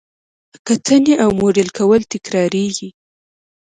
[0.67, 2.89] کتنې او موډل کول تکراریږي.